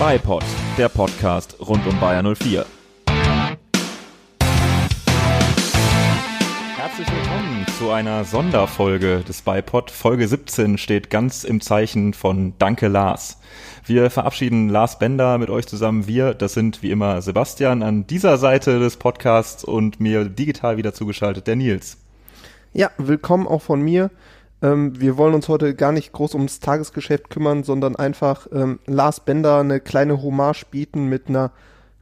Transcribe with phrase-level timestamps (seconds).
[0.00, 0.44] iPod,
[0.78, 2.64] der Podcast rund um Bayer 04.
[6.76, 9.90] Herzlich willkommen zu einer Sonderfolge des BiPod.
[9.90, 13.40] Folge 17 steht ganz im Zeichen von Danke Lars.
[13.86, 16.06] Wir verabschieden Lars Bender mit euch zusammen.
[16.06, 20.94] Wir, das sind wie immer Sebastian an dieser Seite des Podcasts und mir digital wieder
[20.94, 21.98] zugeschaltet der Nils.
[22.72, 24.12] Ja, willkommen auch von mir.
[24.62, 29.20] Ähm, wir wollen uns heute gar nicht groß ums Tagesgeschäft kümmern, sondern einfach ähm, Lars
[29.20, 31.52] Bender eine kleine Hommage bieten mit einer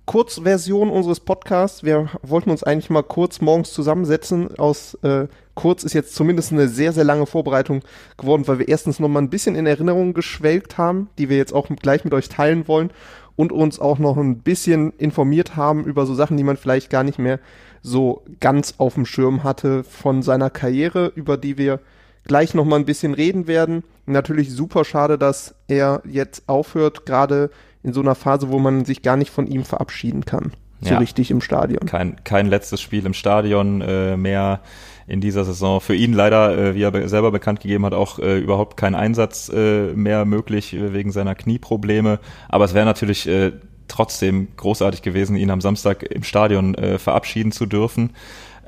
[0.07, 1.83] Kurzversion unseres Podcasts.
[1.83, 4.57] Wir wollten uns eigentlich mal kurz morgens zusammensetzen.
[4.57, 7.83] Aus äh, kurz ist jetzt zumindest eine sehr, sehr lange Vorbereitung
[8.17, 11.53] geworden, weil wir erstens noch mal ein bisschen in Erinnerung geschwelgt haben, die wir jetzt
[11.53, 12.91] auch gleich mit euch teilen wollen
[13.35, 17.03] und uns auch noch ein bisschen informiert haben über so Sachen, die man vielleicht gar
[17.03, 17.41] nicht mehr
[17.83, 21.81] so ganz auf dem Schirm hatte von seiner Karriere, über die wir
[22.27, 23.85] gleich noch mal ein bisschen reden werden.
[24.07, 27.51] Natürlich super schade, dass er jetzt aufhört, gerade
[27.83, 30.53] in so einer Phase, wo man sich gar nicht von ihm verabschieden kann.
[30.81, 30.99] So ja.
[30.99, 31.87] richtig im Stadion.
[31.87, 34.61] Kein, kein letztes Spiel im Stadion äh, mehr
[35.07, 35.81] in dieser Saison.
[35.81, 39.49] Für ihn leider, äh, wie er selber bekannt gegeben hat, auch äh, überhaupt kein Einsatz
[39.49, 42.19] äh, mehr möglich äh, wegen seiner Knieprobleme.
[42.49, 43.53] Aber es wäre natürlich äh,
[43.89, 48.11] trotzdem großartig gewesen, ihn am Samstag im Stadion äh, verabschieden zu dürfen.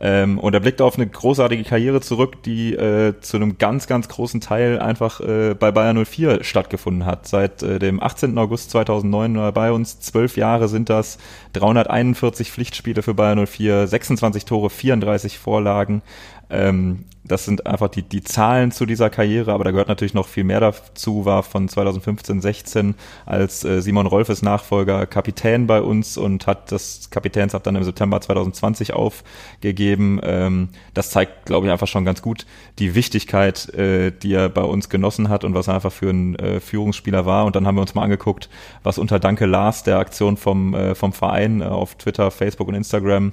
[0.01, 4.09] Ähm, und er blickt auf eine großartige Karriere zurück, die äh, zu einem ganz, ganz
[4.09, 7.27] großen Teil einfach äh, bei Bayern 04 stattgefunden hat.
[7.27, 8.39] Seit äh, dem 18.
[8.39, 9.99] August 2009 war bei uns.
[10.01, 11.19] Zwölf Jahre sind das.
[11.55, 16.03] 341 Pflichtspiele für Bayern 04, 26 Tore, 34 Vorlagen.
[16.51, 20.27] Ähm, das sind einfach die, die Zahlen zu dieser Karriere, aber da gehört natürlich noch
[20.27, 22.95] viel mehr dazu, war von 2015, 16
[23.27, 28.21] als äh, Simon Rolfes Nachfolger Kapitän bei uns und hat das Kapitänsamt dann im September
[28.21, 30.21] 2020 aufgegeben.
[30.23, 32.47] Ähm, das zeigt, glaube ich, einfach schon ganz gut
[32.79, 36.37] die Wichtigkeit, äh, die er bei uns genossen hat und was er einfach für ein
[36.37, 37.45] äh, Führungsspieler war.
[37.45, 38.49] Und dann haben wir uns mal angeguckt,
[38.83, 43.33] was unter Danke Lars, der Aktion vom, vom Verein auf Twitter, Facebook und Instagram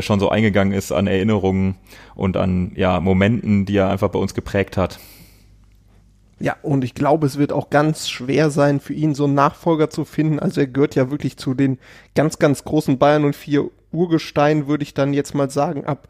[0.00, 1.76] schon so eingegangen ist an Erinnerungen
[2.14, 3.29] und an ja, Momenten,
[3.66, 4.98] die er einfach bei uns geprägt hat.
[6.38, 9.90] Ja, und ich glaube, es wird auch ganz schwer sein, für ihn so einen Nachfolger
[9.90, 10.38] zu finden.
[10.38, 11.78] Also er gehört ja wirklich zu den
[12.14, 16.08] ganz, ganz großen Bayern und vier Urgestein, würde ich dann jetzt mal sagen, ab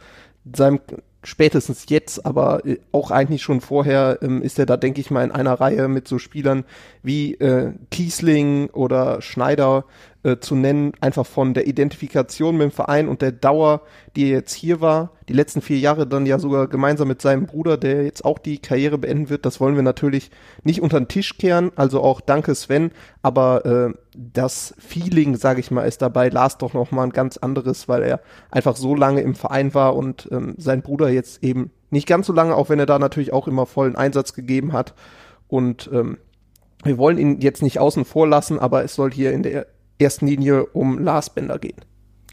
[0.55, 0.81] seinem
[1.23, 5.25] spätestens jetzt, aber äh, auch eigentlich schon vorher ähm, ist er da, denke ich mal,
[5.25, 6.65] in einer Reihe mit so Spielern
[7.03, 9.85] wie äh, Kiesling oder Schneider
[10.23, 13.81] äh, zu nennen, einfach von der Identifikation mit dem Verein und der Dauer,
[14.17, 15.13] die er jetzt hier war.
[15.29, 18.59] Die letzten vier Jahre dann ja sogar gemeinsam mit seinem Bruder, der jetzt auch die
[18.59, 19.47] Karriere beenden wird.
[19.47, 20.31] Das wollen wir natürlich
[20.63, 21.71] nicht unter den Tisch kehren.
[21.75, 22.91] Also auch danke Sven.
[23.23, 27.39] Aber äh, das Feeling, sage ich mal, ist dabei Lars doch noch mal ein ganz
[27.39, 28.21] anderes, weil er
[28.51, 32.33] einfach so lange im Verein war und ähm, sein Bruder jetzt eben nicht ganz so
[32.33, 34.95] lange, auch wenn er da natürlich auch immer vollen Einsatz gegeben hat.
[35.49, 36.19] Und ähm,
[36.85, 39.67] wir wollen ihn jetzt nicht außen vor lassen, aber es soll hier in der
[40.01, 41.81] ersten Linie um Lars Bender gehen.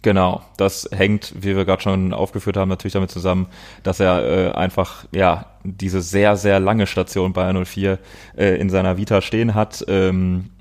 [0.04, 3.48] Genau, das hängt, wie wir gerade schon aufgeführt haben, natürlich damit zusammen,
[3.84, 8.00] dass er äh, einfach ja diese sehr sehr lange Station bei 04
[8.38, 9.84] äh, in seiner Vita stehen hat.
[9.88, 10.52] Ähm,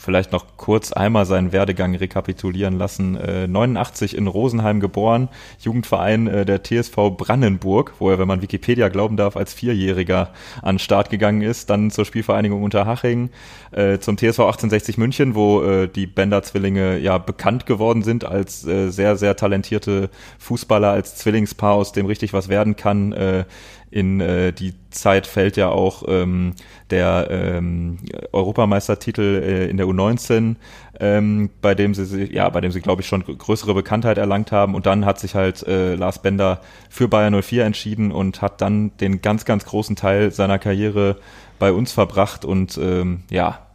[0.00, 3.16] vielleicht noch kurz einmal seinen Werdegang rekapitulieren lassen.
[3.16, 5.28] Äh, 89 in Rosenheim geboren,
[5.60, 10.78] Jugendverein äh, der TSV Brandenburg, wo er, wenn man Wikipedia glauben darf, als Vierjähriger an
[10.78, 13.30] Start gegangen ist, dann zur Spielvereinigung Unterhaching,
[13.72, 18.90] äh, zum TSV 1860 München, wo äh, die Bender-Zwillinge ja bekannt geworden sind als äh,
[18.90, 23.12] sehr, sehr talentierte Fußballer, als Zwillingspaar, aus dem richtig was werden kann.
[23.12, 23.44] Äh,
[23.90, 26.54] in äh, die Zeit fällt ja auch ähm,
[26.90, 27.98] der ähm,
[28.32, 30.56] Europameistertitel äh, in der U19,
[31.00, 34.74] ähm, bei dem sie ja, bei dem sie glaube ich schon größere Bekanntheit erlangt haben.
[34.74, 38.96] Und dann hat sich halt äh, Lars Bender für Bayern 04 entschieden und hat dann
[38.98, 41.16] den ganz ganz großen Teil seiner Karriere
[41.58, 43.66] bei uns verbracht und ähm, ja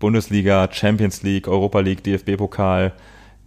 [0.00, 2.92] Bundesliga, Champions League, Europa League, DFB Pokal,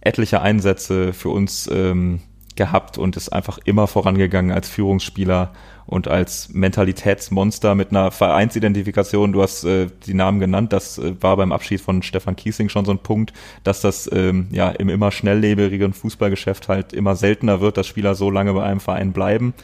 [0.00, 2.20] etliche Einsätze für uns ähm,
[2.58, 5.52] gehabt und ist einfach immer vorangegangen als Führungsspieler
[5.86, 9.32] und als Mentalitätsmonster mit einer Vereinsidentifikation.
[9.32, 12.84] Du hast äh, die Namen genannt, das äh, war beim Abschied von Stefan Kiesing schon
[12.84, 13.32] so ein Punkt,
[13.64, 18.30] dass das ähm, ja im immer schnelllebigeren Fußballgeschäft halt immer seltener wird, dass Spieler so
[18.30, 19.54] lange bei einem Verein bleiben.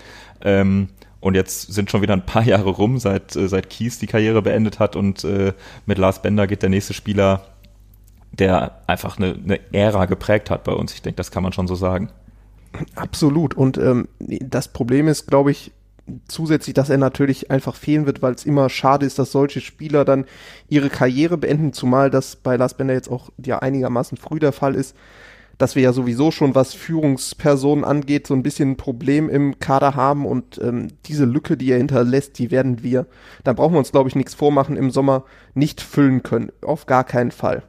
[0.41, 0.89] Ähm,
[1.21, 4.41] und jetzt sind schon wieder ein paar Jahre rum, seit, äh, seit Kies die Karriere
[4.41, 5.53] beendet hat und äh,
[5.85, 7.43] mit Lars Bender geht der nächste Spieler,
[8.33, 10.95] der einfach eine, eine Ära geprägt hat bei uns.
[10.95, 12.09] Ich denke, das kann man schon so sagen.
[12.95, 13.55] Absolut.
[13.55, 15.73] Und ähm, das Problem ist, glaube ich,
[16.29, 20.05] zusätzlich, dass er natürlich einfach fehlen wird, weil es immer schade ist, dass solche Spieler
[20.05, 20.27] dann
[20.69, 24.75] ihre Karriere beenden, zumal das bei Lars Bender jetzt auch ja einigermaßen früh der Fall
[24.75, 24.95] ist,
[25.57, 29.95] dass wir ja sowieso schon, was Führungspersonen angeht, so ein bisschen ein Problem im Kader
[29.95, 33.07] haben und ähm, diese Lücke, die er hinterlässt, die werden wir,
[33.45, 35.25] da brauchen wir uns, glaube ich, nichts vormachen, im Sommer
[35.55, 36.51] nicht füllen können.
[36.61, 37.63] Auf gar keinen Fall.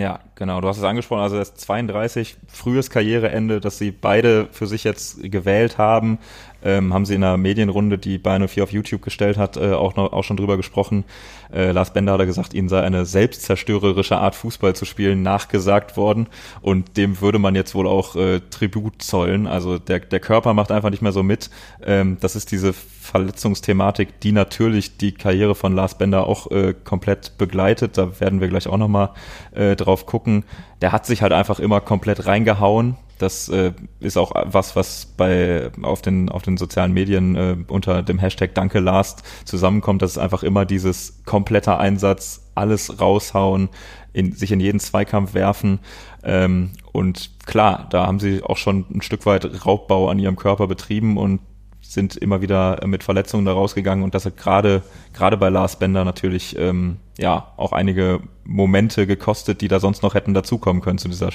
[0.00, 0.62] Ja, genau.
[0.62, 1.20] Du hast es angesprochen.
[1.20, 6.18] Also das 32, frühes Karriereende, das sie beide für sich jetzt gewählt haben,
[6.64, 9.96] ähm, haben sie in einer Medienrunde, die Bayern 04 auf YouTube gestellt hat, äh, auch
[9.96, 11.04] noch auch schon drüber gesprochen.
[11.52, 16.28] Äh, Lars Bender hat gesagt, ihnen sei eine selbstzerstörerische Art Fußball zu spielen nachgesagt worden
[16.62, 19.46] und dem würde man jetzt wohl auch äh, Tribut zollen.
[19.46, 21.50] Also der der Körper macht einfach nicht mehr so mit.
[21.84, 27.38] Ähm, das ist diese Verletzungsthematik, die natürlich die Karriere von Lars Bender auch äh, komplett
[27.38, 27.98] begleitet.
[27.98, 29.10] Da werden wir gleich auch nochmal
[29.52, 30.44] äh, drauf gucken.
[30.80, 32.96] Der hat sich halt einfach immer komplett reingehauen.
[33.22, 38.02] Das äh, ist auch was, was bei auf den auf den sozialen Medien äh, unter
[38.02, 40.02] dem Hashtag Danke Lars zusammenkommt.
[40.02, 43.68] Das ist einfach immer dieses kompletter Einsatz, alles raushauen,
[44.12, 45.80] in, sich in jeden Zweikampf werfen.
[46.22, 50.66] Ähm, und klar, da haben sie auch schon ein Stück weit Raubbau an ihrem Körper
[50.66, 51.40] betrieben und
[51.80, 54.82] sind immer wieder mit Verletzungen da rausgegangen und das hat gerade
[55.12, 60.14] gerade bei Lars Bender natürlich ähm, ja auch einige Momente gekostet, die da sonst noch
[60.14, 61.30] hätten dazukommen können zu dieser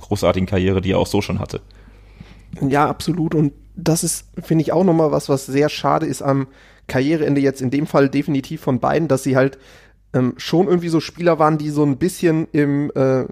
[0.00, 1.60] großartigen Karriere, die er auch so schon hatte.
[2.60, 6.48] Ja, absolut und das ist finde ich auch nochmal was, was sehr schade ist am
[6.88, 9.58] Karriereende jetzt in dem Fall definitiv von beiden, dass sie halt
[10.12, 13.24] ähm, schon irgendwie so Spieler waren, die so ein bisschen im äh,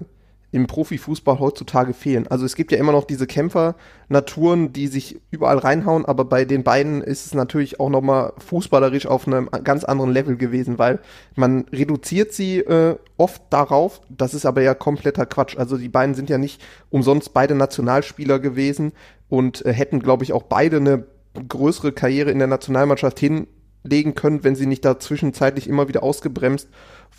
[0.51, 2.27] im Profifußball heutzutage fehlen.
[2.27, 6.63] Also es gibt ja immer noch diese Kämpfer-Naturen, die sich überall reinhauen, aber bei den
[6.63, 10.99] beiden ist es natürlich auch nochmal fußballerisch auf einem ganz anderen Level gewesen, weil
[11.35, 15.55] man reduziert sie äh, oft darauf, das ist aber ja kompletter Quatsch.
[15.55, 18.93] Also die beiden sind ja nicht umsonst beide Nationalspieler gewesen
[19.29, 21.05] und äh, hätten, glaube ich, auch beide eine
[21.47, 26.69] größere Karriere in der Nationalmannschaft hinlegen können, wenn sie nicht da zwischenzeitlich immer wieder ausgebremst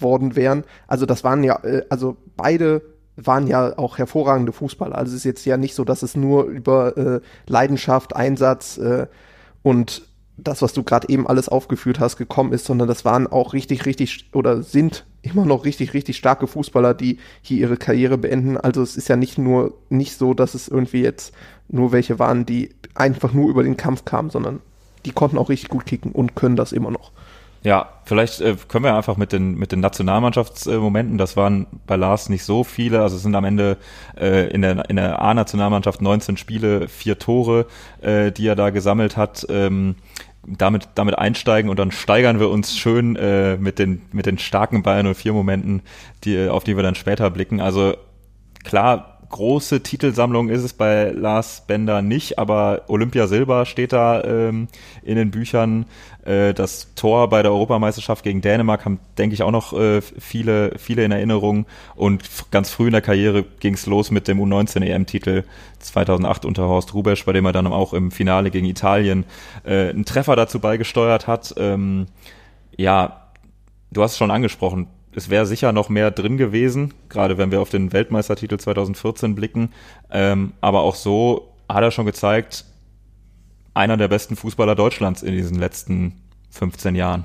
[0.00, 0.64] worden wären.
[0.88, 2.82] Also das waren ja, äh, also beide
[3.26, 4.96] waren ja auch hervorragende Fußballer.
[4.96, 9.06] Also es ist jetzt ja nicht so, dass es nur über äh, Leidenschaft, Einsatz äh,
[9.62, 10.02] und
[10.36, 13.86] das, was du gerade eben alles aufgeführt hast, gekommen ist, sondern das waren auch richtig,
[13.86, 18.56] richtig oder sind immer noch richtig, richtig starke Fußballer, die hier ihre Karriere beenden.
[18.56, 21.34] Also es ist ja nicht nur nicht so, dass es irgendwie jetzt
[21.68, 24.60] nur welche waren, die einfach nur über den Kampf kamen, sondern
[25.04, 27.12] die konnten auch richtig gut kicken und können das immer noch.
[27.62, 32.30] Ja, vielleicht äh, können wir einfach mit den mit den Nationalmannschaftsmomenten, das waren bei Lars
[32.30, 33.76] nicht so viele, also es sind am Ende
[34.18, 37.66] äh, in der in der A-Nationalmannschaft 19 Spiele, vier Tore,
[38.00, 39.46] äh, die er da gesammelt hat.
[39.50, 39.96] Ähm,
[40.42, 44.82] damit damit einsteigen und dann steigern wir uns schön äh, mit den mit den starken
[44.82, 45.82] Bayern 04 Momenten,
[46.24, 47.60] die auf die wir dann später blicken.
[47.60, 47.94] Also
[48.64, 54.68] klar, große Titelsammlung ist es bei Lars Bender nicht, aber Olympia Silber steht da ähm,
[55.02, 55.86] in den Büchern.
[56.24, 60.78] Äh, das Tor bei der Europameisterschaft gegen Dänemark haben, denke ich, auch noch äh, viele,
[60.78, 61.66] viele in Erinnerung.
[61.94, 65.44] Und ganz früh in der Karriere ging es los mit dem U19 EM-Titel
[65.78, 69.24] 2008 unter Horst Rubesch, bei dem er dann auch im Finale gegen Italien
[69.64, 71.54] äh, einen Treffer dazu beigesteuert hat.
[71.56, 72.06] Ähm,
[72.76, 73.28] ja,
[73.90, 77.60] du hast es schon angesprochen es wäre sicher noch mehr drin gewesen, gerade wenn wir
[77.60, 79.70] auf den Weltmeistertitel 2014 blicken.
[80.10, 82.64] Ähm, aber auch so hat er schon gezeigt,
[83.74, 86.20] einer der besten Fußballer Deutschlands in diesen letzten
[86.50, 87.24] 15 Jahren.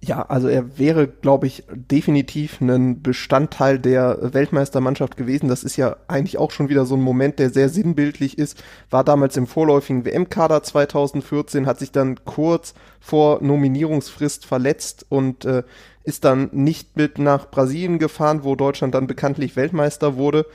[0.00, 5.48] Ja, also er wäre, glaube ich, definitiv ein Bestandteil der Weltmeistermannschaft gewesen.
[5.48, 8.62] Das ist ja eigentlich auch schon wieder so ein Moment, der sehr sinnbildlich ist.
[8.90, 15.64] War damals im vorläufigen WM-Kader 2014, hat sich dann kurz vor Nominierungsfrist verletzt und äh,
[16.08, 20.46] ist dann nicht mit nach Brasilien gefahren, wo Deutschland dann bekanntlich Weltmeister wurde.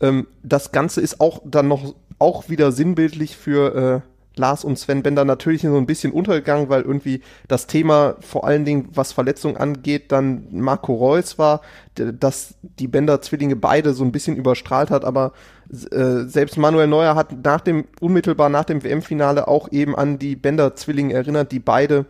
[0.00, 5.02] Ähm, das Ganze ist auch dann noch auch wieder sinnbildlich für äh, Lars und Sven
[5.02, 9.56] Bender natürlich so ein bisschen untergegangen, weil irgendwie das Thema vor allen Dingen, was Verletzungen
[9.56, 11.60] angeht, dann Marco Reus war,
[11.96, 15.32] dass die Bender-Zwillinge beide so ein bisschen überstrahlt hat, aber
[15.90, 20.36] äh, selbst Manuel Neuer hat nach dem, unmittelbar nach dem WM-Finale auch eben an die
[20.36, 22.06] Bender-Zwillinge erinnert, die beide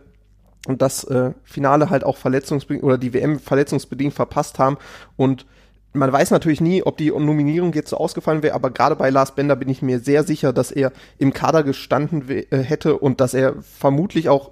[0.67, 4.77] und das äh, Finale halt auch verletzungsbedingt oder die WM verletzungsbedingt verpasst haben
[5.17, 5.45] und
[5.93, 9.35] man weiß natürlich nie, ob die Nominierung jetzt so ausgefallen wäre, aber gerade bei Lars
[9.35, 13.33] Bender bin ich mir sehr sicher, dass er im Kader gestanden äh, hätte und dass
[13.33, 14.51] er vermutlich auch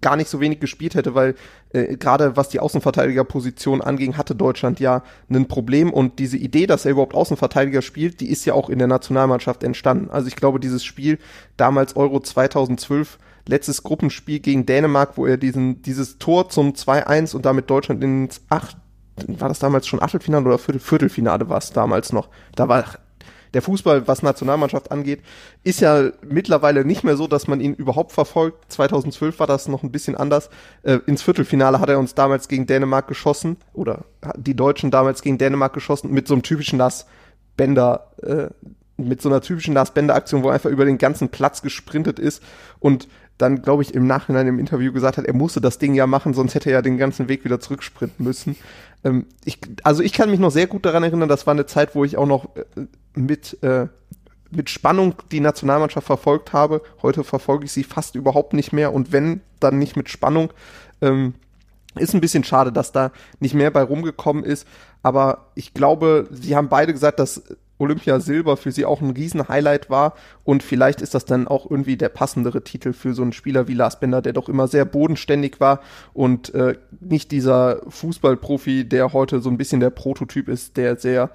[0.00, 1.34] gar nicht so wenig gespielt hätte, weil
[1.74, 6.86] äh, gerade was die Außenverteidigerposition anging, hatte Deutschland ja ein Problem und diese Idee, dass
[6.86, 10.10] er überhaupt Außenverteidiger spielt, die ist ja auch in der Nationalmannschaft entstanden.
[10.10, 11.18] Also ich glaube, dieses Spiel
[11.58, 17.44] damals Euro 2012 letztes Gruppenspiel gegen Dänemark, wo er diesen, dieses Tor zum 2-1 und
[17.44, 18.76] damit Deutschland ins 8,
[19.26, 22.28] war das damals schon Achtelfinale oder Viertel, Viertelfinale war es damals noch.
[22.54, 22.84] Da war
[23.54, 25.22] der Fußball, was Nationalmannschaft angeht,
[25.64, 28.72] ist ja mittlerweile nicht mehr so, dass man ihn überhaupt verfolgt.
[28.72, 30.50] 2012 war das noch ein bisschen anders.
[30.82, 34.04] Äh, ins Viertelfinale hat er uns damals gegen Dänemark geschossen oder
[34.36, 37.06] die Deutschen damals gegen Dänemark geschossen mit so einem typischen Nass
[37.56, 38.48] Bender, äh,
[38.96, 42.18] mit so einer typischen Lars Bender Aktion, wo er einfach über den ganzen Platz gesprintet
[42.18, 42.42] ist
[42.78, 43.08] und
[43.40, 46.34] dann, glaube ich, im Nachhinein im Interview gesagt hat, er musste das Ding ja machen,
[46.34, 48.56] sonst hätte er ja den ganzen Weg wieder zurücksprinten müssen.
[49.04, 51.94] Ähm, ich, also ich kann mich noch sehr gut daran erinnern, das war eine Zeit,
[51.94, 52.64] wo ich auch noch äh,
[53.14, 53.86] mit, äh,
[54.50, 56.82] mit Spannung die Nationalmannschaft verfolgt habe.
[57.02, 60.52] Heute verfolge ich sie fast überhaupt nicht mehr und wenn, dann nicht mit Spannung.
[61.00, 61.34] Ähm,
[61.96, 64.66] ist ein bisschen schade, dass da nicht mehr bei rumgekommen ist.
[65.02, 67.42] Aber ich glaube, sie haben beide gesagt, dass
[67.80, 70.14] Olympia Silber für sie auch ein Riesen-Highlight war.
[70.44, 73.74] Und vielleicht ist das dann auch irgendwie der passendere Titel für so einen Spieler wie
[73.74, 75.80] Lars Bender, der doch immer sehr bodenständig war
[76.12, 81.30] und äh, nicht dieser Fußballprofi, der heute so ein bisschen der Prototyp ist, der sehr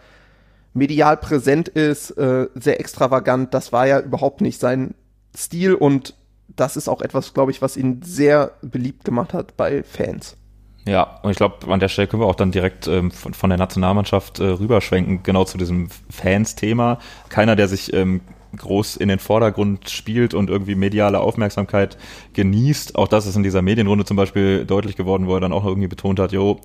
[0.74, 3.54] medial präsent ist, äh, sehr extravagant.
[3.54, 4.94] Das war ja überhaupt nicht sein
[5.36, 6.16] Stil und
[6.56, 10.38] das ist auch etwas, glaube ich, was ihn sehr beliebt gemacht hat bei Fans.
[10.88, 13.50] Ja, und ich glaube, an der Stelle können wir auch dann direkt ähm, von, von,
[13.50, 17.00] der Nationalmannschaft äh, rüberschwenken, genau zu diesem Fans-Thema.
[17.30, 18.22] Keiner, der sich ähm,
[18.56, 21.98] groß in den Vordergrund spielt und irgendwie mediale Aufmerksamkeit
[22.34, 22.98] genießt.
[22.98, 25.88] Auch das ist in dieser Medienrunde zum Beispiel deutlich geworden, wo er dann auch irgendwie
[25.88, 26.62] betont hat, jo,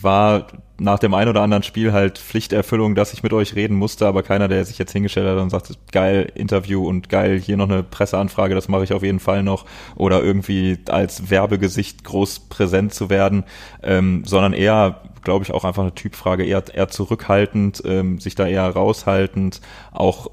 [0.00, 0.46] war
[0.78, 4.22] nach dem ein oder anderen Spiel halt Pflichterfüllung, dass ich mit euch reden musste, aber
[4.22, 7.82] keiner, der sich jetzt hingestellt hat und sagt, geil, Interview und geil, hier noch eine
[7.82, 13.10] Presseanfrage, das mache ich auf jeden Fall noch, oder irgendwie als Werbegesicht groß präsent zu
[13.10, 13.44] werden,
[13.82, 18.46] ähm, sondern eher, glaube ich, auch einfach eine Typfrage, eher, eher zurückhaltend, ähm, sich da
[18.46, 19.60] eher raushaltend,
[19.92, 20.30] auch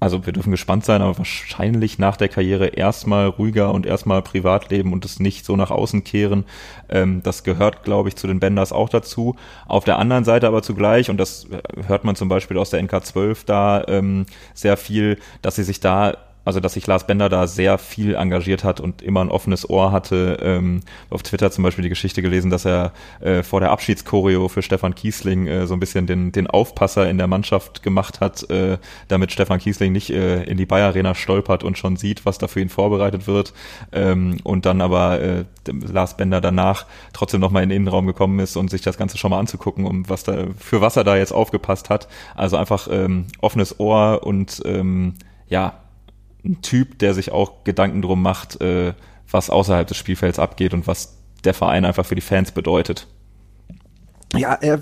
[0.00, 4.92] also wir dürfen gespannt sein, aber wahrscheinlich nach der Karriere erstmal ruhiger und erstmal Privatleben
[4.92, 6.44] und es nicht so nach außen kehren.
[6.88, 9.36] Ähm, das gehört, glaube ich, zu den Benders auch dazu.
[9.66, 11.46] Auf der anderen Seite aber zugleich, und das
[11.86, 16.16] hört man zum Beispiel aus der NK12 da ähm, sehr viel, dass sie sich da
[16.44, 19.92] also dass sich Lars Bender da sehr viel engagiert hat und immer ein offenes Ohr
[19.92, 20.38] hatte.
[20.42, 24.62] Ähm, auf Twitter zum Beispiel die Geschichte gelesen, dass er äh, vor der Abschiedschoreo für
[24.62, 28.78] Stefan Kiesling äh, so ein bisschen den, den Aufpasser in der Mannschaft gemacht hat, äh,
[29.08, 32.48] damit Stefan Kiesling nicht äh, in die Bayer Arena stolpert und schon sieht, was da
[32.48, 33.52] für ihn vorbereitet wird.
[33.92, 38.56] Ähm, und dann aber äh, Lars Bender danach trotzdem nochmal in den Innenraum gekommen ist
[38.56, 41.32] und sich das Ganze schon mal anzugucken, um was da, für was er da jetzt
[41.32, 42.08] aufgepasst hat.
[42.34, 45.14] Also einfach ähm, offenes Ohr und ähm,
[45.48, 45.83] ja,
[46.44, 48.94] ein Typ, der sich auch Gedanken drum macht, äh,
[49.30, 53.06] was außerhalb des Spielfelds abgeht und was der Verein einfach für die Fans bedeutet.
[54.36, 54.80] Ja, er,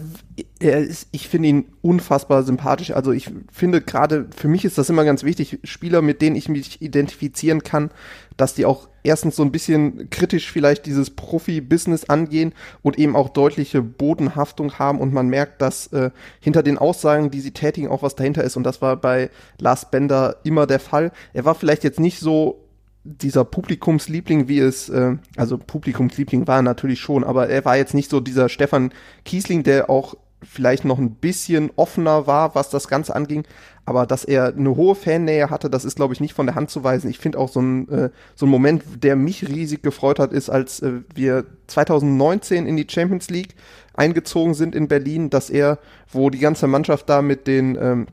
[0.63, 2.93] er ist, ich finde ihn unfassbar sympathisch.
[2.93, 6.49] Also ich finde gerade, für mich ist das immer ganz wichtig, Spieler, mit denen ich
[6.49, 7.91] mich identifizieren kann,
[8.37, 13.29] dass die auch erstens so ein bisschen kritisch vielleicht dieses Profi-Business angehen und eben auch
[13.29, 18.03] deutliche Bodenhaftung haben und man merkt, dass äh, hinter den Aussagen, die sie tätigen, auch
[18.03, 21.11] was dahinter ist und das war bei Lars Bender immer der Fall.
[21.33, 22.63] Er war vielleicht jetzt nicht so
[23.05, 27.95] dieser Publikumsliebling, wie es, äh, also Publikumsliebling war er natürlich schon, aber er war jetzt
[27.95, 28.93] nicht so dieser Stefan
[29.25, 33.45] Kiesling, der auch vielleicht noch ein bisschen offener war, was das Ganze anging.
[33.85, 36.71] Aber dass er eine hohe Fannähe hatte, das ist, glaube ich, nicht von der Hand
[36.71, 37.11] zu weisen.
[37.11, 40.51] Ich finde auch so ein, äh, so ein Moment, der mich riesig gefreut hat, ist,
[40.51, 43.55] als äh, wir 2019 in die Champions League
[43.95, 45.79] eingezogen sind in Berlin, dass er,
[46.11, 48.07] wo die ganze Mannschaft da mit den ähm,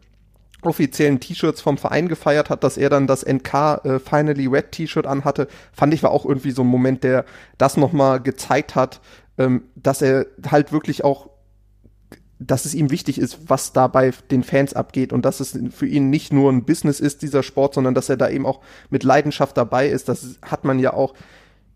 [0.62, 5.08] offiziellen T-Shirts vom Verein gefeiert hat, dass er dann das NK äh, Finally Red T-Shirt
[5.08, 7.26] anhatte, fand ich war auch irgendwie so ein Moment, der
[7.58, 9.00] das nochmal gezeigt hat,
[9.38, 11.29] ähm, dass er halt wirklich auch
[12.39, 15.86] dass es ihm wichtig ist, was da bei den Fans abgeht und dass es für
[15.86, 19.03] ihn nicht nur ein Business ist, dieser Sport, sondern dass er da eben auch mit
[19.03, 20.08] Leidenschaft dabei ist.
[20.08, 21.13] Das hat man ja auch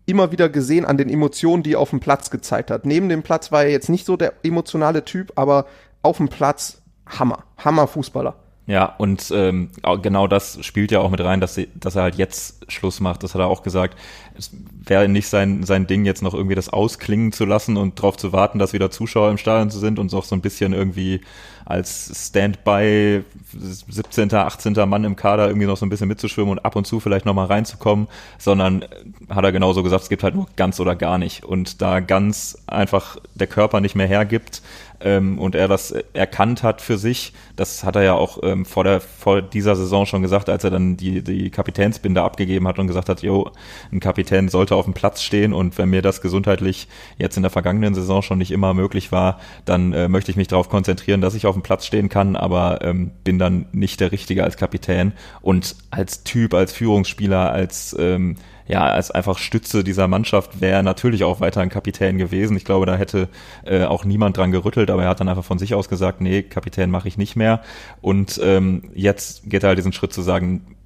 [0.06, 2.86] immer wieder gesehen an den Emotionen, die er auf dem Platz gezeigt hat.
[2.86, 5.66] Neben dem Platz war er jetzt nicht so der emotionale Typ, aber
[6.02, 8.36] auf dem Platz Hammer, Hammer Fußballer.
[8.66, 12.14] Ja, und ähm, genau das spielt ja auch mit rein, dass, sie, dass er halt
[12.14, 13.22] jetzt Schluss macht.
[13.22, 13.98] Das hat er auch gesagt.
[14.38, 14.50] Es
[14.86, 18.32] wäre nicht sein, sein Ding, jetzt noch irgendwie das ausklingen zu lassen und darauf zu
[18.32, 21.20] warten, dass wieder Zuschauer im Stadion sind und auch so ein bisschen irgendwie
[21.66, 24.74] als Standby 17., 18.
[24.88, 27.46] Mann im Kader irgendwie noch so ein bisschen mitzuschwimmen und ab und zu vielleicht nochmal
[27.46, 28.84] reinzukommen, sondern
[29.28, 31.44] hat er genauso gesagt, es gibt halt nur ganz oder gar nicht.
[31.44, 34.62] Und da ganz einfach der Körper nicht mehr hergibt,
[35.04, 37.32] ähm, und er das erkannt hat für sich.
[37.56, 40.70] Das hat er ja auch ähm, vor, der, vor dieser Saison schon gesagt, als er
[40.70, 43.50] dann die, die Kapitänsbinde abgegeben hat und gesagt hat, jo,
[43.92, 47.50] ein Kapitän sollte auf dem Platz stehen und wenn mir das gesundheitlich jetzt in der
[47.50, 51.34] vergangenen Saison schon nicht immer möglich war, dann äh, möchte ich mich darauf konzentrieren, dass
[51.34, 55.12] ich auf dem Platz stehen kann, aber ähm, bin dann nicht der Richtige als Kapitän
[55.42, 61.24] und als Typ, als Führungsspieler, als ähm, ja, als einfach Stütze dieser Mannschaft wäre natürlich
[61.24, 62.56] auch weiter ein Kapitän gewesen.
[62.56, 63.28] Ich glaube, da hätte
[63.64, 66.42] äh, auch niemand dran gerüttelt, aber er hat dann einfach von sich aus gesagt, nee,
[66.42, 67.60] Kapitän mache ich nicht mehr.
[68.00, 70.76] Und ähm, jetzt geht er halt diesen Schritt zu sagen,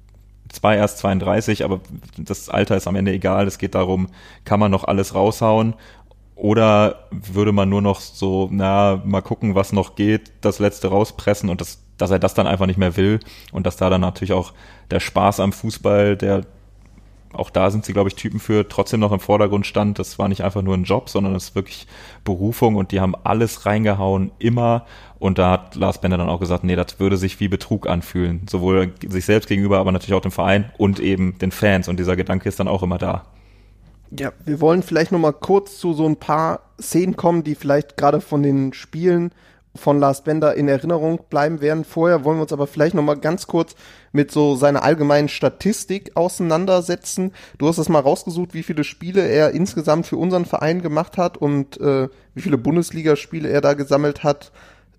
[0.49, 1.79] zwar erst 32, aber
[2.17, 3.47] das Alter ist am Ende egal.
[3.47, 4.09] Es geht darum,
[4.45, 5.75] kann man noch alles raushauen
[6.35, 11.49] oder würde man nur noch so, na, mal gucken, was noch geht, das letzte rauspressen
[11.49, 13.19] und das, dass er das dann einfach nicht mehr will
[13.51, 14.53] und dass da dann natürlich auch
[14.89, 16.45] der Spaß am Fußball, der
[17.33, 19.99] auch da sind sie, glaube ich, Typen für trotzdem noch im Vordergrund stand.
[19.99, 21.87] Das war nicht einfach nur ein Job, sondern es ist wirklich
[22.23, 24.85] Berufung und die haben alles reingehauen, immer.
[25.19, 28.47] Und da hat Lars Bender dann auch gesagt, nee, das würde sich wie Betrug anfühlen.
[28.49, 31.87] Sowohl sich selbst gegenüber, aber natürlich auch dem Verein und eben den Fans.
[31.87, 33.25] Und dieser Gedanke ist dann auch immer da.
[34.11, 37.95] Ja, wir wollen vielleicht noch mal kurz zu so ein paar Szenen kommen, die vielleicht
[37.95, 39.31] gerade von den Spielen
[39.75, 41.85] von Lars Bender in Erinnerung bleiben werden.
[41.85, 43.75] Vorher wollen wir uns aber vielleicht noch mal ganz kurz
[44.11, 47.31] mit so seiner allgemeinen Statistik auseinandersetzen.
[47.57, 51.37] Du hast das mal rausgesucht, wie viele Spiele er insgesamt für unseren Verein gemacht hat
[51.37, 54.51] und äh, wie viele Bundesligaspiele er da gesammelt hat.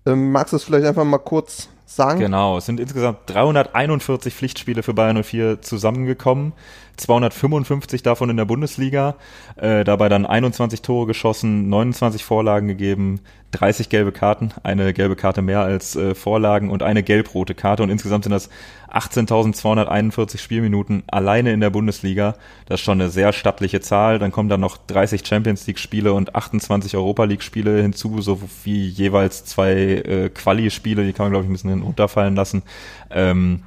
[0.05, 2.19] Ähm, magst du es vielleicht einfach mal kurz sagen?
[2.19, 6.53] Genau, es sind insgesamt 341 Pflichtspiele für Bayern 04 zusammengekommen.
[6.97, 9.15] 255 davon in der Bundesliga,
[9.55, 15.41] äh, dabei dann 21 Tore geschossen, 29 Vorlagen gegeben, 30 gelbe Karten, eine gelbe Karte
[15.41, 18.49] mehr als äh, Vorlagen und eine gelb-rote Karte und insgesamt sind das
[18.89, 22.35] 18.241 Spielminuten alleine in der Bundesliga.
[22.65, 24.19] Das ist schon eine sehr stattliche Zahl.
[24.19, 28.41] Dann kommen dann noch 30 Champions League Spiele und 28 Europa League Spiele hinzu, so
[28.63, 32.63] wie jeweils zwei äh, Quali-Spiele, die kann man glaube ich ein bisschen runterfallen lassen.
[33.09, 33.63] Ähm,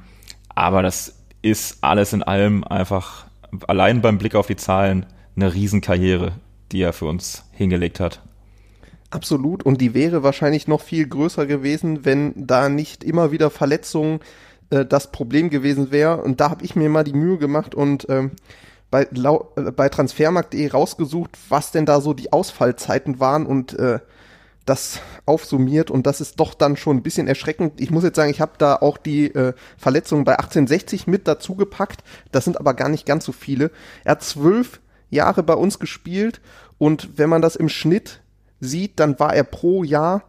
[0.49, 3.25] aber das ist alles in allem einfach
[3.67, 6.33] allein beim Blick auf die Zahlen eine Riesenkarriere,
[6.71, 8.21] die er für uns hingelegt hat.
[9.15, 9.63] Absolut.
[9.63, 14.19] Und die wäre wahrscheinlich noch viel größer gewesen, wenn da nicht immer wieder Verletzungen
[14.69, 16.21] äh, das Problem gewesen wäre.
[16.21, 18.31] Und da habe ich mir mal die Mühe gemacht und ähm,
[18.91, 23.45] bei, äh, bei transfermarkt.de rausgesucht, was denn da so die Ausfallzeiten waren.
[23.45, 23.99] Und äh,
[24.65, 27.79] das aufsummiert und das ist doch dann schon ein bisschen erschreckend.
[27.79, 31.55] Ich muss jetzt sagen, ich habe da auch die äh, Verletzungen bei 1860 mit dazu
[31.55, 32.03] gepackt.
[32.31, 33.71] Das sind aber gar nicht ganz so viele.
[34.03, 34.81] Er hat zwölf
[35.11, 36.41] Jahre bei uns gespielt
[36.79, 38.21] und wenn man das im Schnitt
[38.65, 40.23] sieht, dann war er pro Jahr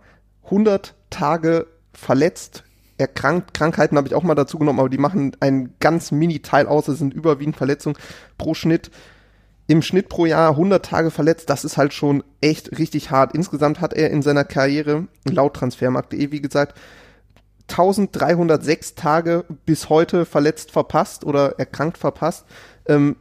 [0.44, 2.64] 100 Tage verletzt.
[2.98, 6.88] Erkrankt, Krankheiten habe ich auch mal dazu genommen, aber die machen einen ganz Mini-Teil aus.
[6.88, 7.96] Es sind überwiegend Verletzungen
[8.38, 8.90] pro Schnitt
[9.66, 13.34] im Schnitt pro Jahr 100 Tage verletzt, das ist halt schon echt richtig hart.
[13.34, 16.78] Insgesamt hat er in seiner Karriere, laut Transfermarkt.de, wie gesagt,
[17.68, 22.46] 1306 Tage bis heute verletzt verpasst oder erkrankt verpasst.
[22.86, 23.16] Ähm,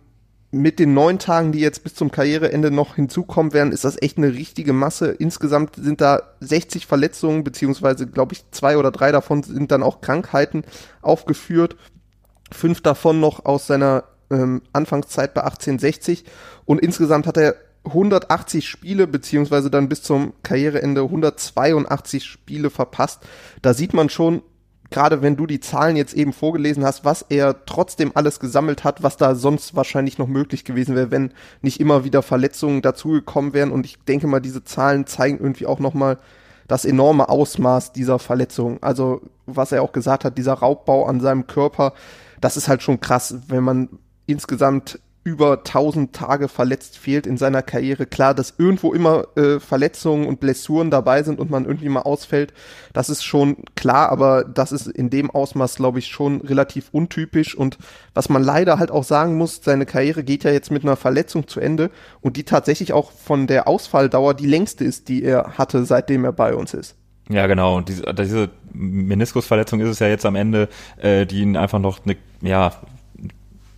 [0.56, 4.18] mit den neun Tagen, die jetzt bis zum Karriereende noch hinzukommen werden, ist das echt
[4.18, 5.08] eine richtige Masse.
[5.12, 10.00] Insgesamt sind da 60 Verletzungen, beziehungsweise glaube ich zwei oder drei davon sind dann auch
[10.00, 10.64] Krankheiten
[11.02, 11.76] aufgeführt.
[12.52, 16.24] Fünf davon noch aus seiner ähm, Anfangszeit bei 1860
[16.64, 23.24] und insgesamt hat er 180 Spiele beziehungsweise dann bis zum Karriereende 182 Spiele verpasst.
[23.62, 24.42] Da sieht man schon,
[24.96, 29.04] gerade wenn du die Zahlen jetzt eben vorgelesen hast, was er trotzdem alles gesammelt hat,
[29.04, 33.72] was da sonst wahrscheinlich noch möglich gewesen wäre, wenn nicht immer wieder Verletzungen dazugekommen wären.
[33.72, 36.18] Und ich denke mal, diese Zahlen zeigen irgendwie auch nochmal
[36.70, 38.82] das enorme Ausmaß dieser Verletzung.
[38.82, 41.92] Also, was er auch gesagt hat, dieser Raubbau an seinem Körper,
[42.40, 43.90] das ist halt schon krass, wenn man
[44.28, 48.06] insgesamt über 1000 Tage verletzt fehlt in seiner Karriere.
[48.06, 52.54] Klar, dass irgendwo immer äh, Verletzungen und Blessuren dabei sind und man irgendwie mal ausfällt,
[52.94, 57.56] das ist schon klar, aber das ist in dem Ausmaß, glaube ich, schon relativ untypisch.
[57.56, 57.80] Und
[58.14, 61.48] was man leider halt auch sagen muss, seine Karriere geht ja jetzt mit einer Verletzung
[61.48, 61.90] zu Ende
[62.22, 66.34] und die tatsächlich auch von der Ausfalldauer die längste ist, die er hatte, seitdem er
[66.34, 66.96] bei uns ist.
[67.30, 67.78] Ja, genau.
[67.78, 72.06] Und diese, diese Meniskusverletzung ist es ja jetzt am Ende, äh, die ihn einfach noch
[72.06, 72.74] eine, ja,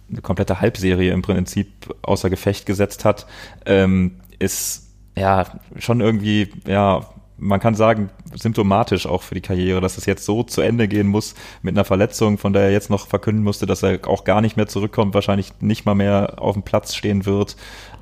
[0.10, 3.28] eine komplette Halbserie im Prinzip außer Gefecht gesetzt hat,
[3.65, 5.46] ähm, ist ja
[5.78, 7.06] schon irgendwie, ja,
[7.38, 11.08] man kann sagen, symptomatisch auch für die Karriere, dass es jetzt so zu Ende gehen
[11.08, 14.41] muss mit einer Verletzung, von der er jetzt noch verkünden musste, dass er auch gar
[14.41, 17.56] nicht mehr zurückkommt, wahrscheinlich nicht mal mehr auf dem Platz stehen wird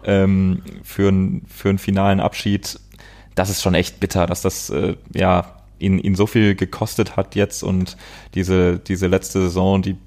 [0.06, 2.80] ähm, für, ein, für einen finalen Abschied.
[3.36, 7.36] Das ist schon echt bitter, dass das äh, ja ihn, ihn so viel gekostet hat
[7.36, 7.98] jetzt und
[8.34, 9.98] diese, diese letzte Saison, die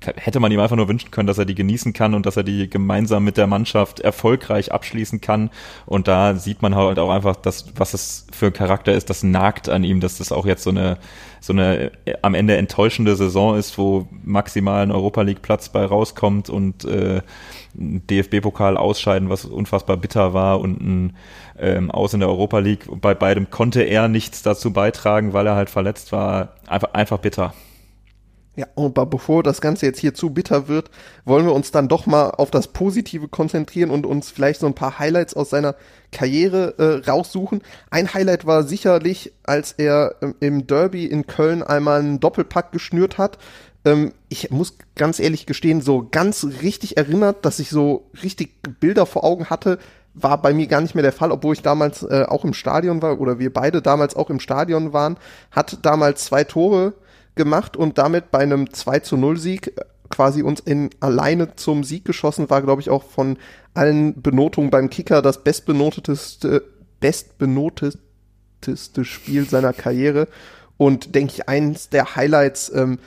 [0.00, 2.42] hätte man ihm einfach nur wünschen können, dass er die genießen kann und dass er
[2.42, 5.50] die gemeinsam mit der Mannschaft erfolgreich abschließen kann.
[5.86, 9.22] Und da sieht man halt auch einfach, dass, was es für ein Charakter ist, das
[9.22, 10.96] nagt an ihm, dass das auch jetzt so eine,
[11.40, 15.84] so eine äh, am Ende enttäuschende Saison ist, wo maximal ein Europa League Platz bei
[15.84, 17.20] rauskommt und äh,
[17.74, 21.16] DFB-Pokal ausscheiden, was unfassbar bitter war und ein
[21.58, 22.86] ähm, Aus in der Europa League.
[23.00, 26.54] Bei beidem konnte er nichts dazu beitragen, weil er halt verletzt war.
[26.66, 27.52] Einfach, einfach bitter.
[28.56, 30.90] Ja, und bevor das Ganze jetzt hier zu bitter wird,
[31.24, 34.74] wollen wir uns dann doch mal auf das Positive konzentrieren und uns vielleicht so ein
[34.74, 35.76] paar Highlights aus seiner
[36.10, 37.62] Karriere äh, raussuchen.
[37.90, 43.18] Ein Highlight war sicherlich, als er ähm, im Derby in Köln einmal einen Doppelpack geschnürt
[43.18, 43.38] hat.
[43.84, 49.06] Ähm, ich muss ganz ehrlich gestehen, so ganz richtig erinnert, dass ich so richtig Bilder
[49.06, 49.78] vor Augen hatte,
[50.14, 53.00] war bei mir gar nicht mehr der Fall, obwohl ich damals äh, auch im Stadion
[53.00, 55.16] war oder wir beide damals auch im Stadion waren,
[55.52, 56.94] hat damals zwei Tore
[57.34, 59.74] gemacht und damit bei einem 2 zu 0 Sieg
[60.08, 63.38] quasi uns in alleine zum Sieg geschossen, war, glaube ich, auch von
[63.74, 66.64] allen Benotungen beim Kicker das bestbenoteteste,
[66.98, 70.26] bestbenoteteste Spiel seiner Karriere
[70.76, 72.98] und denke ich eins der Highlights ähm,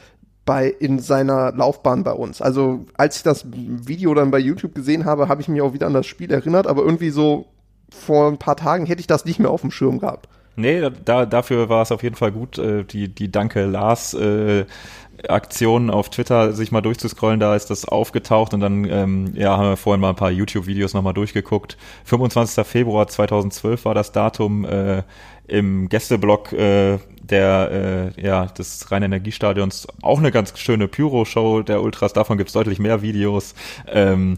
[0.45, 2.41] bei in seiner Laufbahn bei uns.
[2.41, 5.87] Also als ich das Video dann bei YouTube gesehen habe, habe ich mich auch wieder
[5.87, 7.47] an das Spiel erinnert, aber irgendwie so
[7.89, 10.27] vor ein paar Tagen hätte ich das nicht mehr auf dem Schirm gehabt.
[10.55, 14.65] Nee, da, dafür war es auf jeden Fall gut, äh, die, die Danke Lars äh,
[15.27, 19.69] Aktion auf Twitter sich mal durchzuscrollen, da ist das aufgetaucht und dann ähm, ja, haben
[19.69, 21.77] wir vorhin mal ein paar YouTube-Videos nochmal durchgeguckt.
[22.05, 22.65] 25.
[22.65, 25.03] Februar 2012 war das Datum äh,
[25.47, 32.13] im Gästeblock äh, der äh, ja des Rhein-Energiestadions auch eine ganz schöne Pyro-Show der Ultras.
[32.13, 33.55] Davon gibt's deutlich mehr Videos.
[33.87, 34.37] Ähm,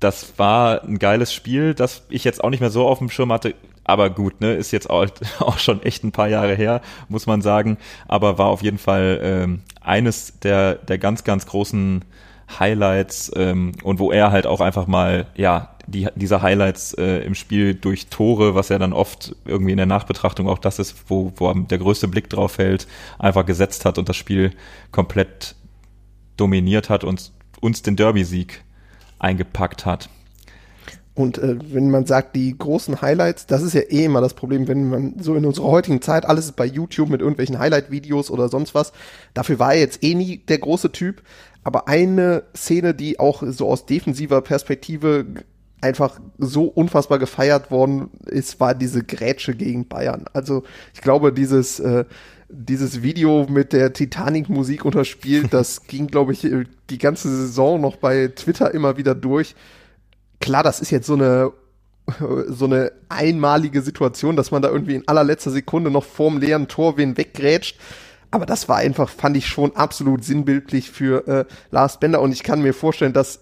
[0.00, 3.32] das war ein geiles Spiel, das ich jetzt auch nicht mehr so auf dem Schirm
[3.32, 3.54] hatte.
[3.84, 5.06] Aber gut, ne, ist jetzt auch,
[5.40, 7.78] auch schon echt ein paar Jahre her, muss man sagen.
[8.08, 12.04] Aber war auf jeden Fall ähm, eines der, der ganz, ganz großen
[12.58, 17.34] Highlights ähm, und wo er halt auch einfach mal, ja, die, diese Highlights äh, im
[17.34, 21.32] Spiel durch Tore, was ja dann oft irgendwie in der Nachbetrachtung auch das ist, wo,
[21.36, 22.86] wo der größte Blick drauf fällt,
[23.18, 24.52] einfach gesetzt hat und das Spiel
[24.92, 25.56] komplett
[26.36, 28.62] dominiert hat und uns den Derby-Sieg
[29.18, 30.08] eingepackt hat.
[31.14, 34.66] Und äh, wenn man sagt, die großen Highlights, das ist ja eh immer das Problem,
[34.66, 38.48] wenn man so in unserer heutigen Zeit, alles ist bei YouTube mit irgendwelchen Highlight-Videos oder
[38.48, 38.92] sonst was.
[39.34, 41.22] Dafür war er jetzt eh nie der große Typ.
[41.64, 45.26] Aber eine Szene, die auch so aus defensiver Perspektive
[45.82, 50.24] einfach so unfassbar gefeiert worden ist, war diese Grätsche gegen Bayern.
[50.32, 50.62] Also
[50.94, 52.04] ich glaube, dieses, äh,
[52.48, 56.46] dieses Video mit der Titanic-Musik unterspielt, das ging, glaube ich,
[56.88, 59.54] die ganze Saison noch bei Twitter immer wieder durch
[60.42, 61.52] klar, das ist jetzt so eine
[62.48, 66.96] so eine einmalige Situation, dass man da irgendwie in allerletzter Sekunde noch vorm leeren Tor
[66.96, 67.78] wen weggrätscht.
[68.30, 72.20] Aber das war einfach, fand ich schon absolut sinnbildlich für äh, Lars Bender.
[72.20, 73.40] Und ich kann mir vorstellen, dass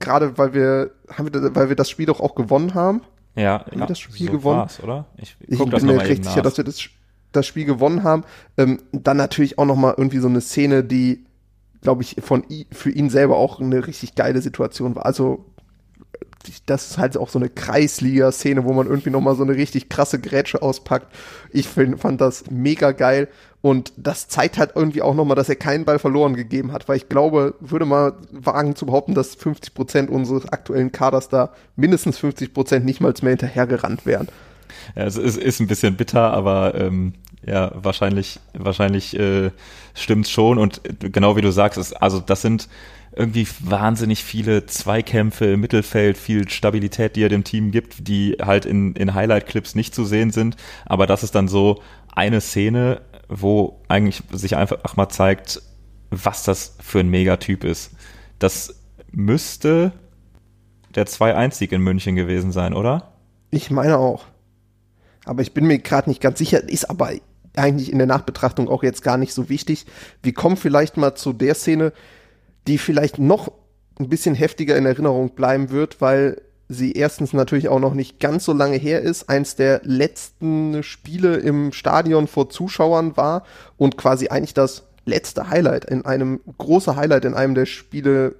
[0.00, 3.02] gerade weil wir, haben wir, weil wir das Spiel doch auch gewonnen haben.
[3.34, 4.68] Ja, haben ja, wir das Spiel so gewonnen?
[4.82, 5.06] oder?
[5.16, 6.80] Ich, ich bin mir recht sicher, dass wir das,
[7.32, 8.24] das Spiel gewonnen haben.
[8.56, 11.24] Ähm, dann natürlich auch noch mal irgendwie so eine Szene, die,
[11.80, 15.06] glaube ich, von für ihn selber auch eine richtig geile Situation war.
[15.06, 15.46] Also
[16.66, 20.18] das ist halt auch so eine Kreisliga-Szene, wo man irgendwie nochmal so eine richtig krasse
[20.18, 21.14] Grätsche auspackt.
[21.52, 23.28] Ich find, fand das mega geil.
[23.60, 26.96] Und das zeigt halt irgendwie auch nochmal, dass er keinen Ball verloren gegeben hat, weil
[26.96, 32.18] ich glaube, würde mal wagen zu behaupten, dass 50 Prozent unseres aktuellen Kaders da mindestens
[32.18, 34.28] 50 Prozent nicht mal mehr hinterhergerannt wären.
[34.94, 39.50] Ja, es ist, ist ein bisschen bitter, aber ähm, ja, wahrscheinlich, wahrscheinlich äh,
[39.94, 40.58] stimmt's schon.
[40.58, 42.68] Und genau wie du sagst, ist, also das sind
[43.12, 48.66] irgendwie wahnsinnig viele Zweikämpfe im Mittelfeld, viel Stabilität, die er dem Team gibt, die halt
[48.66, 50.56] in, in Highlight-Clips nicht zu sehen sind.
[50.86, 51.82] Aber das ist dann so
[52.14, 55.62] eine Szene, wo eigentlich sich einfach mal zeigt,
[56.10, 57.92] was das für ein Megatyp ist.
[58.38, 58.74] Das
[59.10, 59.92] müsste
[60.94, 63.12] der 2-1-Sieg in München gewesen sein, oder?
[63.50, 64.24] Ich meine auch.
[65.24, 67.10] Aber ich bin mir gerade nicht ganz sicher, ist aber
[67.56, 69.86] eigentlich in der Nachbetrachtung auch jetzt gar nicht so wichtig.
[70.22, 71.92] Wir kommen vielleicht mal zu der Szene,
[72.66, 73.52] die vielleicht noch
[73.98, 78.44] ein bisschen heftiger in Erinnerung bleiben wird, weil sie erstens natürlich auch noch nicht ganz
[78.44, 83.44] so lange her ist, eins der letzten Spiele im Stadion vor Zuschauern war
[83.76, 88.36] und quasi eigentlich das letzte Highlight in einem große Highlight in einem der Spiele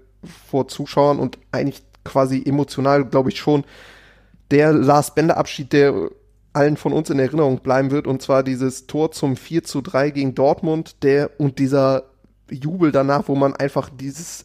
[0.48, 3.64] vor Zuschauern und eigentlich quasi emotional, glaube ich schon
[4.50, 6.10] der Lars Bender Abschied, der
[6.52, 10.10] allen von uns in Erinnerung bleiben wird und zwar dieses Tor zum 4 zu 3
[10.10, 12.04] gegen Dortmund, der und dieser
[12.50, 14.44] Jubel danach, wo man einfach dieses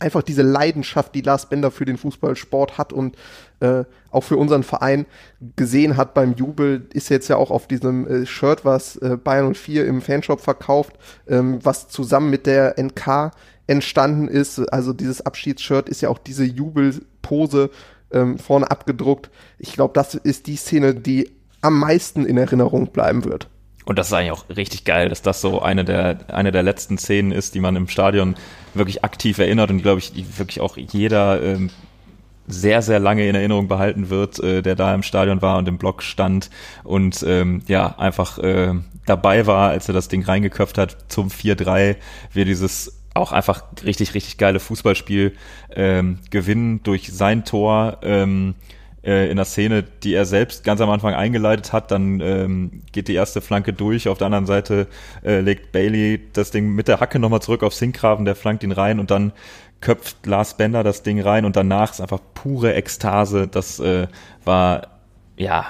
[0.00, 3.16] einfach diese Leidenschaft, die Lars Bender für den Fußballsport hat und
[3.60, 5.06] äh, auch für unseren Verein
[5.56, 9.54] gesehen hat beim Jubel, ist jetzt ja auch auf diesem äh, Shirt, was äh, Bayern
[9.54, 10.94] 04 im Fanshop verkauft,
[11.28, 13.32] ähm, was zusammen mit der NK
[13.66, 14.58] entstanden ist.
[14.72, 17.70] Also dieses Abschiedsshirt ist ja auch diese Jubelpose
[18.10, 19.30] ähm, vorne abgedruckt.
[19.58, 23.48] Ich glaube, das ist die Szene, die am meisten in Erinnerung bleiben wird.
[23.90, 26.96] Und das ist eigentlich auch richtig geil, dass das so eine der, eine der letzten
[26.96, 28.36] Szenen ist, die man im Stadion
[28.72, 31.70] wirklich aktiv erinnert und glaube ich, wirklich auch jeder ähm,
[32.46, 35.76] sehr, sehr lange in Erinnerung behalten wird, äh, der da im Stadion war und im
[35.76, 36.50] Block stand
[36.84, 38.74] und ähm, ja, einfach äh,
[39.06, 41.96] dabei war, als er das Ding reingeköpft hat zum 4-3,
[42.32, 45.34] wir dieses auch einfach richtig, richtig geile Fußballspiel
[45.74, 47.98] ähm, gewinnen durch sein Tor.
[48.02, 48.54] Ähm,
[49.04, 51.90] äh, in der Szene, die er selbst ganz am Anfang eingeleitet hat.
[51.90, 54.08] Dann ähm, geht die erste Flanke durch.
[54.08, 54.86] Auf der anderen Seite
[55.24, 58.72] äh, legt Bailey das Ding mit der Hacke nochmal zurück auf Sinkgraven, der flankt ihn
[58.72, 59.32] rein und dann
[59.80, 63.48] köpft Lars Bender das Ding rein und danach ist einfach pure Ekstase.
[63.48, 64.08] Das äh,
[64.44, 64.88] war
[65.36, 65.66] ja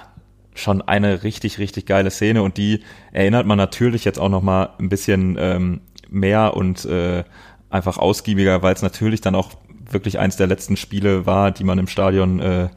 [0.54, 4.88] schon eine richtig, richtig geile Szene und die erinnert man natürlich jetzt auch nochmal ein
[4.88, 7.24] bisschen ähm, mehr und äh,
[7.70, 9.52] einfach ausgiebiger, weil es natürlich dann auch
[9.90, 12.68] wirklich eins der letzten Spiele war, die man im Stadion äh,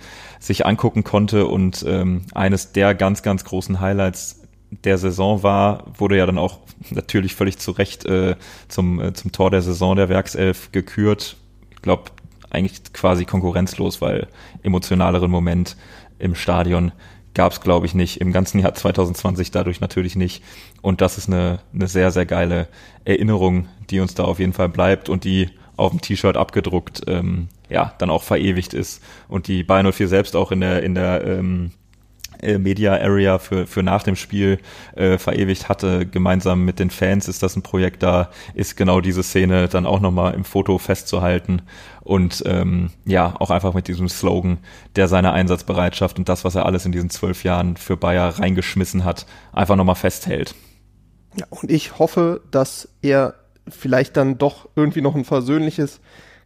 [0.43, 4.41] sich angucken konnte und ähm, eines der ganz, ganz großen Highlights
[4.83, 8.35] der Saison war, wurde ja dann auch natürlich völlig zu Recht äh,
[8.67, 11.37] zum, äh, zum Tor der Saison der Werkself gekürt.
[11.71, 12.11] Ich glaube,
[12.49, 14.27] eigentlich quasi konkurrenzlos, weil
[14.63, 15.77] emotionaleren Moment
[16.19, 16.91] im Stadion
[17.33, 18.19] gab es, glaube ich, nicht.
[18.19, 20.43] Im ganzen Jahr 2020 dadurch natürlich nicht.
[20.81, 22.67] Und das ist eine, eine sehr, sehr geile
[23.05, 27.47] Erinnerung, die uns da auf jeden Fall bleibt und die auf dem T-Shirt abgedruckt, ähm,
[27.73, 31.25] ja, dann auch verewigt ist und die Bayern 04 selbst auch in der, in der
[31.25, 31.71] ähm,
[32.41, 34.59] äh, Media Area für, für nach dem Spiel
[34.95, 36.05] äh, verewigt hatte.
[36.05, 39.99] Gemeinsam mit den Fans ist das ein Projekt, da ist genau diese Szene dann auch
[39.99, 41.63] nochmal im Foto festzuhalten
[42.01, 44.59] und ähm, ja, auch einfach mit diesem Slogan,
[44.95, 49.03] der seine Einsatzbereitschaft und das, was er alles in diesen zwölf Jahren für Bayer reingeschmissen
[49.03, 50.53] hat, einfach nochmal festhält.
[51.35, 53.35] Ja, und ich hoffe, dass er
[53.67, 56.01] vielleicht dann doch irgendwie noch ein versöhnliches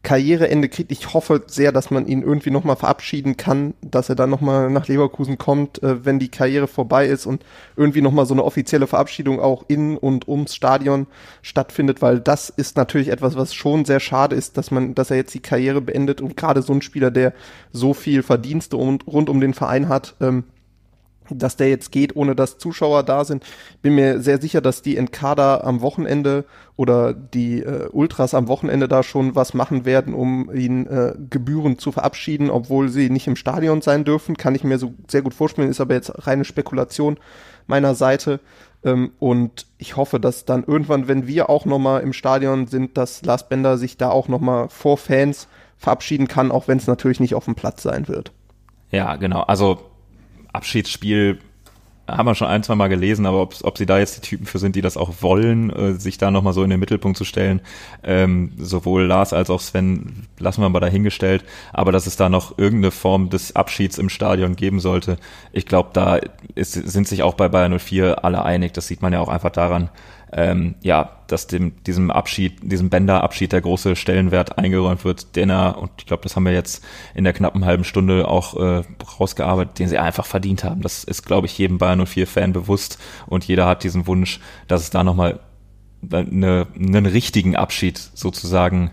[0.07, 0.93] Karriereende kriegt.
[0.93, 4.87] Ich hoffe sehr, dass man ihn irgendwie nochmal verabschieden kann, dass er dann nochmal nach
[4.87, 7.43] Leverkusen kommt, äh, wenn die Karriere vorbei ist und
[7.75, 11.07] irgendwie nochmal so eine offizielle Verabschiedung auch in und ums Stadion
[11.41, 15.17] stattfindet, weil das ist natürlich etwas, was schon sehr schade ist, dass man, dass er
[15.17, 17.33] jetzt die Karriere beendet und gerade so ein Spieler, der
[17.73, 20.45] so viel Verdienste und, rund um den Verein hat, ähm,
[21.29, 23.43] dass der jetzt geht, ohne dass Zuschauer da sind.
[23.81, 28.87] Bin mir sehr sicher, dass die Enkader am Wochenende oder die äh, Ultras am Wochenende
[28.87, 33.35] da schon was machen werden, um ihn äh, gebührend zu verabschieden, obwohl sie nicht im
[33.35, 34.37] Stadion sein dürfen.
[34.37, 37.17] Kann ich mir so sehr gut vorstellen, ist aber jetzt reine Spekulation
[37.65, 38.39] meiner Seite.
[38.83, 43.23] Ähm, und ich hoffe, dass dann irgendwann, wenn wir auch nochmal im Stadion sind, dass
[43.23, 47.35] Lars Bender sich da auch nochmal vor Fans verabschieden kann, auch wenn es natürlich nicht
[47.35, 48.31] auf dem Platz sein wird.
[48.91, 49.41] Ja, genau.
[49.41, 49.79] Also
[50.57, 51.39] Abschiedsspiel
[52.07, 54.45] haben wir schon ein, zwei Mal gelesen, aber ob, ob sie da jetzt die Typen
[54.45, 57.25] für sind, die das auch wollen, äh, sich da nochmal so in den Mittelpunkt zu
[57.25, 57.59] stellen,
[58.03, 61.43] ähm, sowohl Lars als auch Sven, lassen wir mal dahingestellt,
[61.73, 65.17] aber dass es da noch irgendeine Form des Abschieds im Stadion geben sollte,
[65.51, 66.19] ich glaube, da
[66.55, 69.51] ist, sind sich auch bei Bayern 04 alle einig, das sieht man ja auch einfach
[69.51, 69.89] daran,
[70.33, 75.77] ähm, ja, dass dem, diesem Abschied, diesem Bänder-Abschied der große Stellenwert eingeräumt wird, den er,
[75.77, 76.83] und ich glaube, das haben wir jetzt
[77.15, 78.83] in der knappen halben Stunde auch äh,
[79.19, 80.81] rausgearbeitet, den sie einfach verdient haben.
[80.81, 82.99] Das ist, glaube ich, jedem Bayern 04-Fan bewusst.
[83.25, 85.39] Und jeder hat diesen Wunsch, dass es da nochmal
[86.11, 88.91] eine, einen richtigen Abschied sozusagen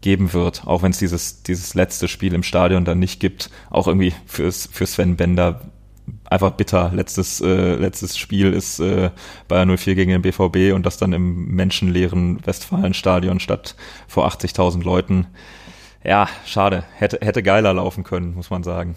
[0.00, 3.88] geben wird, auch wenn es dieses, dieses letzte Spiel im Stadion dann nicht gibt, auch
[3.88, 5.60] irgendwie fürs, für Sven Bender
[6.30, 6.90] einfach bitter.
[6.94, 9.10] Letztes, äh, letztes Spiel ist äh,
[9.48, 13.74] Bayern 04 gegen den BVB und das dann im menschenleeren Westfalenstadion statt
[14.06, 15.26] vor 80.000 Leuten.
[16.04, 16.84] Ja, schade.
[16.94, 18.96] Hätte, hätte geiler laufen können, muss man sagen.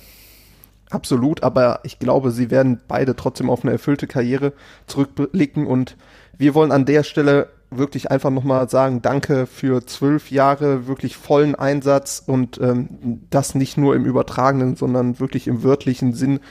[0.89, 4.53] Absolut, aber ich glaube, sie werden beide trotzdem auf eine erfüllte Karriere
[4.87, 5.95] zurückblicken und
[6.37, 11.55] wir wollen an der Stelle wirklich einfach nochmal sagen, danke für zwölf Jahre wirklich vollen
[11.55, 16.41] Einsatz und ähm, das nicht nur im übertragenen, sondern wirklich im wörtlichen Sinn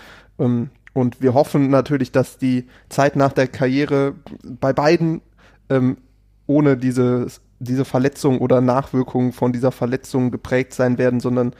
[0.41, 5.23] ähm, und wir hoffen natürlich, dass die Zeit nach der Karriere bei beiden
[5.69, 5.99] ähm,
[6.47, 7.29] ohne diese,
[7.61, 11.55] diese Verletzung oder Nachwirkungen von dieser Verletzung geprägt sein werden, sondern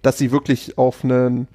[0.00, 1.46] dass sie wirklich auf eine,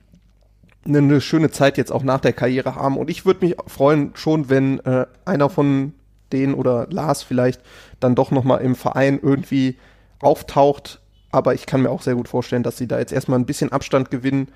[0.86, 2.98] eine schöne Zeit jetzt auch nach der Karriere haben.
[2.98, 5.94] Und ich würde mich freuen, schon wenn äh, einer von
[6.32, 7.62] denen oder Lars vielleicht
[8.00, 9.78] dann doch nochmal im Verein irgendwie
[10.20, 11.02] auftaucht.
[11.32, 13.72] Aber ich kann mir auch sehr gut vorstellen, dass sie da jetzt erstmal ein bisschen
[13.72, 14.50] Abstand gewinnen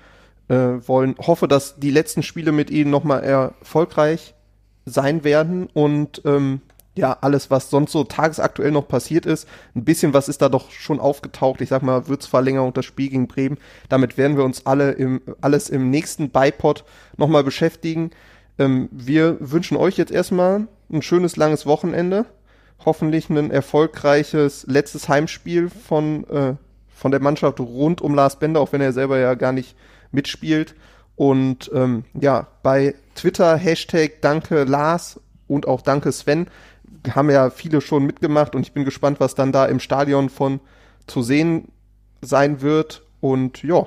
[0.50, 1.14] äh, wollen.
[1.18, 4.34] Hoffe, dass die letzten Spiele mit ihnen nochmal erfolgreich
[4.84, 6.60] sein werden und ähm,
[6.96, 10.72] ja, alles, was sonst so tagesaktuell noch passiert ist, ein bisschen was ist da doch
[10.72, 11.60] schon aufgetaucht.
[11.60, 13.58] Ich sag mal, Würzverlängerung, das Spiel gegen Bremen.
[13.88, 16.84] Damit werden wir uns alle im, alles im nächsten Beipod
[17.16, 18.10] nochmal beschäftigen.
[18.58, 22.26] Ähm, wir wünschen euch jetzt erstmal ein schönes, langes Wochenende.
[22.84, 26.54] Hoffentlich ein erfolgreiches letztes Heimspiel von, äh,
[26.88, 29.76] von der Mannschaft rund um Lars Bender, auch wenn er selber ja gar nicht
[30.12, 30.74] mitspielt.
[31.16, 36.46] Und ähm, ja, bei Twitter Hashtag Danke Lars und auch Danke Sven
[37.14, 40.60] haben ja viele schon mitgemacht und ich bin gespannt, was dann da im Stadion von
[41.06, 41.68] zu sehen
[42.22, 43.02] sein wird.
[43.20, 43.86] Und ja,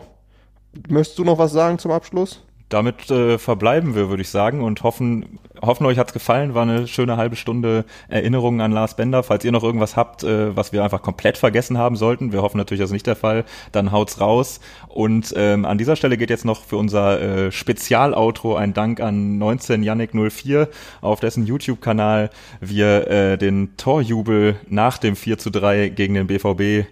[0.88, 2.44] möchtest du noch was sagen zum Abschluss?
[2.70, 6.56] Damit äh, verbleiben wir, würde ich sagen, und hoffen, hoffen euch hat's gefallen.
[6.56, 9.22] War eine schöne halbe Stunde Erinnerungen an Lars Bender.
[9.22, 12.58] Falls ihr noch irgendwas habt, äh, was wir einfach komplett vergessen haben sollten, wir hoffen
[12.58, 14.60] natürlich, das ist nicht der Fall, dann haut's raus.
[14.88, 19.38] Und ähm, an dieser Stelle geht jetzt noch für unser äh, Spezialoutro ein Dank an
[19.38, 20.68] 19 Yannick 04,
[21.02, 26.88] auf dessen YouTube-Kanal wir äh, den Torjubel nach dem 4 zu 3 gegen den BVB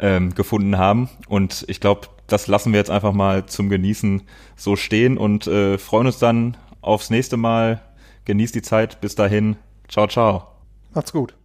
[0.00, 1.10] ähm, gefunden haben.
[1.28, 4.22] Und ich glaube, das lassen wir jetzt einfach mal zum Genießen
[4.54, 7.80] so stehen und äh, freuen uns dann aufs nächste Mal.
[8.26, 9.00] Genießt die Zeit.
[9.00, 9.56] Bis dahin.
[9.88, 10.46] Ciao, ciao.
[10.94, 11.37] Macht's gut.